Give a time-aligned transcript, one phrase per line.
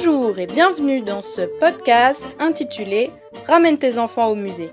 [0.00, 3.10] Bonjour et bienvenue dans ce podcast intitulé
[3.48, 4.70] Ramène tes enfants au musée.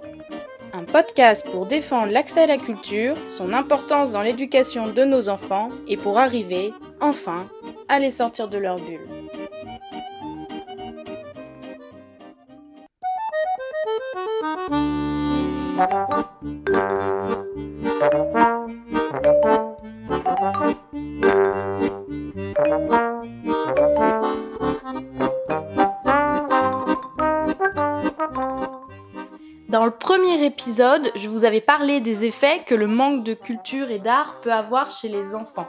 [0.72, 5.70] Un podcast pour défendre l'accès à la culture, son importance dans l'éducation de nos enfants
[5.88, 7.48] et pour arriver, enfin,
[7.90, 9.00] à les sortir de leur bulle.
[30.26, 34.40] Premier épisode, je vous avais parlé des effets que le manque de culture et d'art
[34.42, 35.68] peut avoir chez les enfants.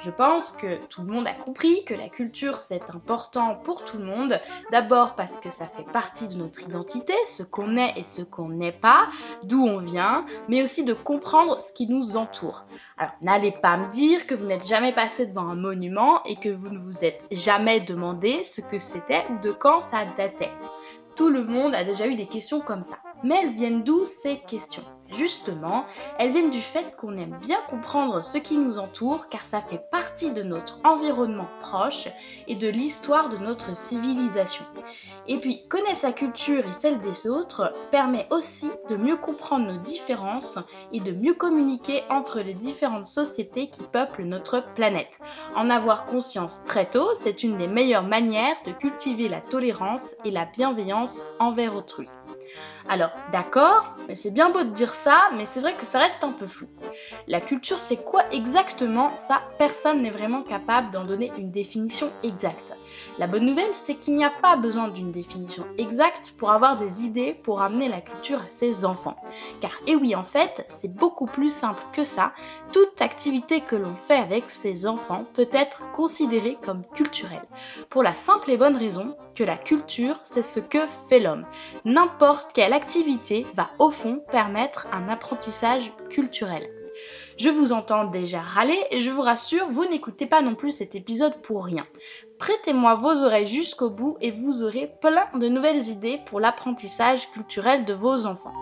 [0.00, 3.96] Je pense que tout le monde a compris que la culture c'est important pour tout
[3.96, 4.38] le monde.
[4.70, 8.50] D'abord parce que ça fait partie de notre identité, ce qu'on est et ce qu'on
[8.50, 9.08] n'est pas,
[9.44, 12.66] d'où on vient, mais aussi de comprendre ce qui nous entoure.
[12.98, 16.50] Alors n'allez pas me dire que vous n'êtes jamais passé devant un monument et que
[16.50, 20.52] vous ne vous êtes jamais demandé ce que c'était ou de quand ça datait.
[21.14, 22.98] Tout le monde a déjà eu des questions comme ça.
[23.26, 24.84] Mais elles viennent d'où ces questions?
[25.10, 25.84] Justement,
[26.16, 29.82] elles viennent du fait qu'on aime bien comprendre ce qui nous entoure car ça fait
[29.90, 32.06] partie de notre environnement proche
[32.46, 34.64] et de l'histoire de notre civilisation.
[35.26, 39.78] Et puis, connaître sa culture et celle des autres permet aussi de mieux comprendre nos
[39.80, 40.58] différences
[40.92, 45.18] et de mieux communiquer entre les différentes sociétés qui peuplent notre planète.
[45.56, 50.30] En avoir conscience très tôt, c'est une des meilleures manières de cultiver la tolérance et
[50.30, 52.06] la bienveillance envers autrui.
[52.88, 56.24] Alors, d'accord, mais c'est bien beau de dire ça, mais c'est vrai que ça reste
[56.24, 56.66] un peu flou.
[57.26, 59.14] La culture, c'est quoi exactement?
[59.16, 62.74] Ça, personne n'est vraiment capable d'en donner une définition exacte.
[63.18, 67.04] La bonne nouvelle, c'est qu'il n'y a pas besoin d'une définition exacte pour avoir des
[67.04, 69.16] idées pour amener la culture à ses enfants.
[69.60, 72.32] Car, et eh oui, en fait, c'est beaucoup plus simple que ça.
[72.72, 77.46] Toute activité que l'on fait avec ses enfants peut être considérée comme culturelle.
[77.90, 81.44] Pour la simple et bonne raison que la culture, c'est ce que fait l'homme.
[81.84, 82.95] N'importe quelle activité
[83.54, 86.66] va au fond permettre un apprentissage culturel.
[87.36, 90.94] Je vous entends déjà râler et je vous rassure, vous n'écoutez pas non plus cet
[90.94, 91.84] épisode pour rien.
[92.38, 97.84] Prêtez-moi vos oreilles jusqu'au bout et vous aurez plein de nouvelles idées pour l'apprentissage culturel
[97.84, 98.54] de vos enfants.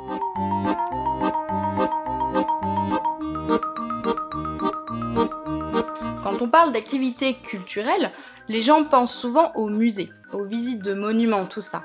[6.24, 8.10] Quand on parle d'activités culturelles,
[8.48, 11.84] les gens pensent souvent aux musées, aux visites de monuments, tout ça.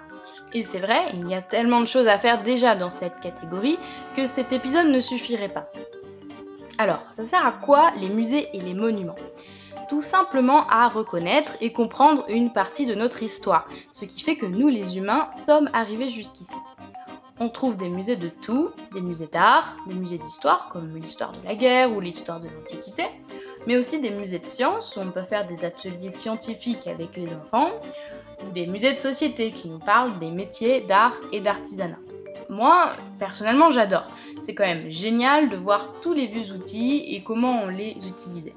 [0.53, 3.77] Et c'est vrai, il y a tellement de choses à faire déjà dans cette catégorie
[4.15, 5.69] que cet épisode ne suffirait pas.
[6.77, 9.15] Alors, ça sert à quoi les musées et les monuments?
[9.89, 14.45] Tout simplement à reconnaître et comprendre une partie de notre histoire, ce qui fait que
[14.45, 16.55] nous les humains sommes arrivés jusqu'ici.
[17.39, 21.45] On trouve des musées de tout, des musées d'art, des musées d'histoire comme l'histoire de
[21.45, 23.03] la guerre ou l'histoire de l'Antiquité,
[23.65, 27.33] mais aussi des musées de sciences où on peut faire des ateliers scientifiques avec les
[27.33, 27.69] enfants,
[28.45, 31.99] ou des musées de société qui nous parlent des métiers d'art et d'artisanat.
[32.49, 34.07] Moi, personnellement, j'adore.
[34.41, 38.55] C'est quand même génial de voir tous les vieux outils et comment on les utilisait.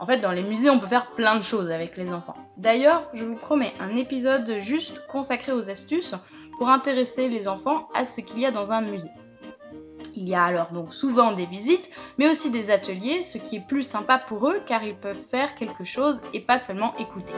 [0.00, 2.34] En fait, dans les musées, on peut faire plein de choses avec les enfants.
[2.56, 6.14] D'ailleurs, je vous promets un épisode juste consacré aux astuces
[6.58, 9.10] pour intéresser les enfants à ce qu'il y a dans un musée.
[10.16, 13.66] Il y a alors donc souvent des visites, mais aussi des ateliers, ce qui est
[13.66, 17.34] plus sympa pour eux car ils peuvent faire quelque chose et pas seulement écouter.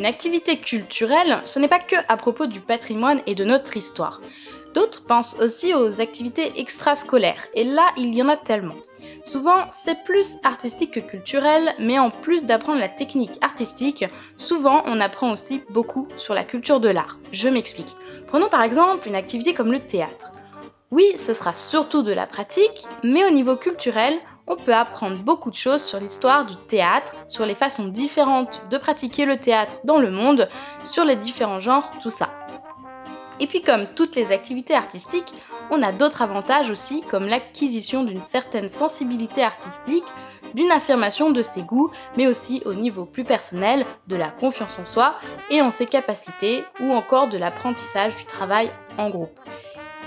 [0.00, 4.22] Une activité culturelle, ce n'est pas que à propos du patrimoine et de notre histoire.
[4.72, 8.76] D'autres pensent aussi aux activités extrascolaires, et là, il y en a tellement.
[9.26, 14.06] Souvent, c'est plus artistique que culturel, mais en plus d'apprendre la technique artistique,
[14.38, 17.18] souvent on apprend aussi beaucoup sur la culture de l'art.
[17.30, 17.94] Je m'explique.
[18.26, 20.32] Prenons par exemple une activité comme le théâtre.
[20.90, 24.14] Oui, ce sera surtout de la pratique, mais au niveau culturel,
[24.46, 28.78] on peut apprendre beaucoup de choses sur l'histoire du théâtre, sur les façons différentes de
[28.78, 30.48] pratiquer le théâtre dans le monde,
[30.84, 32.30] sur les différents genres, tout ça.
[33.40, 35.32] Et puis comme toutes les activités artistiques,
[35.70, 40.04] on a d'autres avantages aussi comme l'acquisition d'une certaine sensibilité artistique,
[40.54, 44.84] d'une affirmation de ses goûts, mais aussi au niveau plus personnel de la confiance en
[44.84, 45.14] soi
[45.50, 49.38] et en ses capacités, ou encore de l'apprentissage du travail en groupe.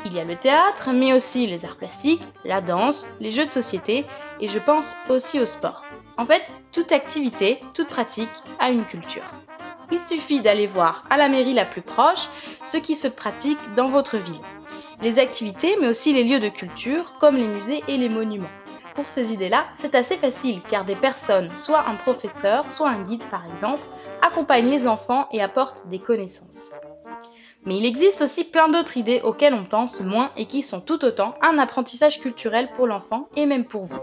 [0.05, 3.51] Il y a le théâtre, mais aussi les arts plastiques, la danse, les jeux de
[3.51, 4.05] société
[4.39, 5.83] et je pense aussi au sport.
[6.17, 8.29] En fait, toute activité, toute pratique
[8.59, 9.23] a une culture.
[9.91, 12.27] Il suffit d'aller voir à la mairie la plus proche
[12.65, 14.41] ce qui se pratique dans votre ville.
[15.01, 18.47] Les activités, mais aussi les lieux de culture, comme les musées et les monuments.
[18.95, 23.23] Pour ces idées-là, c'est assez facile car des personnes, soit un professeur, soit un guide
[23.25, 23.81] par exemple,
[24.21, 26.71] accompagnent les enfants et apportent des connaissances.
[27.65, 31.05] Mais il existe aussi plein d'autres idées auxquelles on pense moins et qui sont tout
[31.05, 33.99] autant un apprentissage culturel pour l'enfant et même pour vous.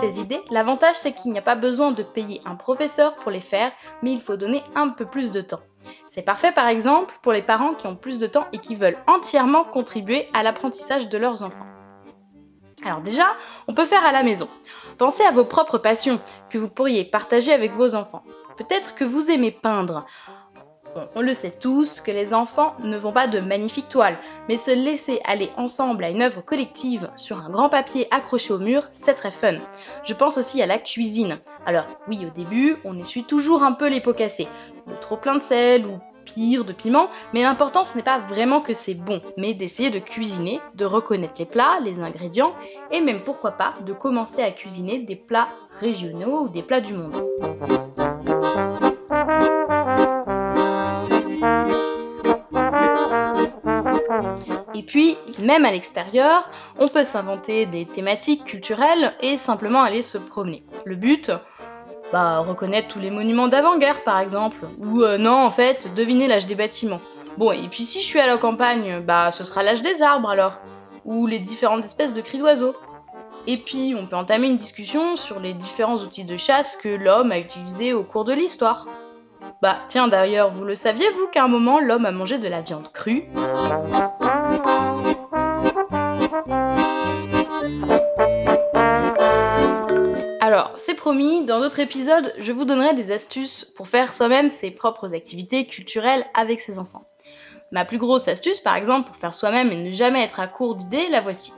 [0.00, 3.40] Ces idées, l'avantage c'est qu'il n'y a pas besoin de payer un professeur pour les
[3.40, 3.72] faire,
[4.02, 5.60] mais il faut donner un peu plus de temps.
[6.06, 8.98] C'est parfait par exemple pour les parents qui ont plus de temps et qui veulent
[9.06, 11.66] entièrement contribuer à l'apprentissage de leurs enfants.
[12.84, 13.26] Alors déjà,
[13.68, 14.48] on peut faire à la maison.
[14.98, 18.24] Pensez à vos propres passions que vous pourriez partager avec vos enfants.
[18.56, 20.06] Peut-être que vous aimez peindre
[21.14, 24.18] on le sait tous que les enfants ne vont pas de magnifiques toiles,
[24.48, 28.58] mais se laisser aller ensemble à une œuvre collective sur un grand papier accroché au
[28.58, 29.58] mur, c'est très fun.
[30.04, 31.38] Je pense aussi à la cuisine.
[31.66, 34.48] Alors oui, au début, on essuie toujours un peu les pots cassés,
[34.86, 38.60] de trop plein de sel ou pire de piment, mais l'important ce n'est pas vraiment
[38.60, 42.54] que c'est bon, mais d'essayer de cuisiner, de reconnaître les plats, les ingrédients,
[42.90, 45.48] et même pourquoi pas de commencer à cuisiner des plats
[45.80, 47.14] régionaux ou des plats du monde.
[54.74, 60.18] Et puis, même à l'extérieur, on peut s'inventer des thématiques culturelles et simplement aller se
[60.18, 60.64] promener.
[60.84, 61.30] Le but,
[62.12, 66.46] bah, reconnaître tous les monuments d'avant-guerre par exemple, ou euh, non, en fait, deviner l'âge
[66.46, 67.00] des bâtiments.
[67.38, 70.30] Bon, et puis si je suis à la campagne, bah, ce sera l'âge des arbres
[70.30, 70.58] alors,
[71.04, 72.76] ou les différentes espèces de cris d'oiseaux.
[73.46, 77.32] Et puis, on peut entamer une discussion sur les différents outils de chasse que l'homme
[77.32, 78.86] a utilisés au cours de l'histoire.
[79.60, 82.60] Bah, tiens d'ailleurs, vous le saviez vous qu'à un moment l'homme a mangé de la
[82.60, 83.24] viande crue?
[90.54, 94.70] Alors, c'est promis, dans d'autres épisodes, je vous donnerai des astuces pour faire soi-même ses
[94.70, 97.08] propres activités culturelles avec ses enfants.
[97.72, 100.76] Ma plus grosse astuce, par exemple, pour faire soi-même et ne jamais être à court
[100.76, 101.52] d'idées, la voici.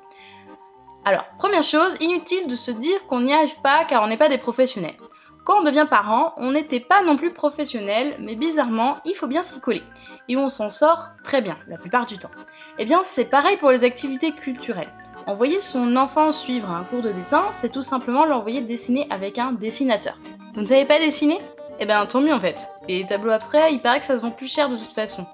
[1.04, 4.30] Alors, première chose, inutile de se dire qu'on n'y arrive pas car on n'est pas
[4.30, 4.96] des professionnels.
[5.44, 9.42] Quand on devient parent, on n'était pas non plus professionnel, mais bizarrement, il faut bien
[9.42, 9.82] s'y coller.
[10.28, 12.30] Et on s'en sort très bien, la plupart du temps.
[12.78, 14.90] Eh bien, c'est pareil pour les activités culturelles.
[15.26, 19.50] Envoyer son enfant suivre un cours de dessin, c'est tout simplement l'envoyer dessiner avec un
[19.50, 20.20] dessinateur.
[20.54, 21.38] Vous ne savez pas dessiner?
[21.80, 22.68] Eh bien, tant mieux en fait.
[22.88, 25.26] Les tableaux abstraits, il paraît que ça se vend plus cher de toute façon.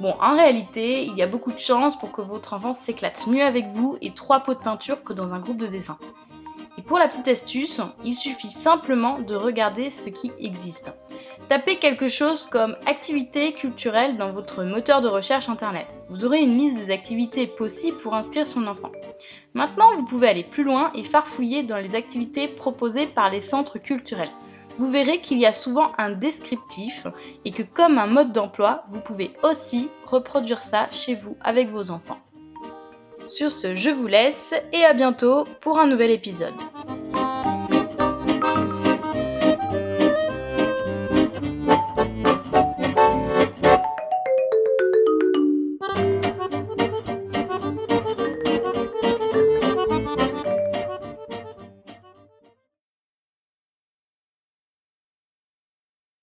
[0.00, 3.44] Bon, en réalité, il y a beaucoup de chances pour que votre enfant s'éclate mieux
[3.44, 5.96] avec vous et trois pots de peinture que dans un groupe de dessin.
[6.76, 10.90] Et pour la petite astuce, il suffit simplement de regarder ce qui existe.
[11.48, 15.94] Tapez quelque chose comme activité culturelle dans votre moteur de recherche internet.
[16.08, 18.90] Vous aurez une liste des activités possibles pour inscrire son enfant.
[19.52, 23.78] Maintenant, vous pouvez aller plus loin et farfouiller dans les activités proposées par les centres
[23.78, 24.32] culturels.
[24.78, 27.06] Vous verrez qu'il y a souvent un descriptif
[27.44, 31.90] et que comme un mode d'emploi, vous pouvez aussi reproduire ça chez vous avec vos
[31.90, 32.18] enfants.
[33.26, 36.54] Sur ce, je vous laisse et à bientôt pour un nouvel épisode.